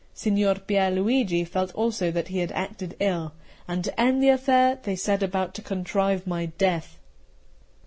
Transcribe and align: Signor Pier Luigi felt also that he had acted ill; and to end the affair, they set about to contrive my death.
Signor 0.15 0.55
Pier 0.55 0.89
Luigi 0.89 1.45
felt 1.45 1.75
also 1.75 2.09
that 2.09 2.29
he 2.29 2.39
had 2.39 2.51
acted 2.53 2.95
ill; 2.99 3.33
and 3.67 3.83
to 3.83 4.01
end 4.01 4.23
the 4.23 4.29
affair, 4.29 4.79
they 4.81 4.95
set 4.95 5.21
about 5.21 5.53
to 5.53 5.61
contrive 5.61 6.25
my 6.25 6.47
death. 6.47 6.97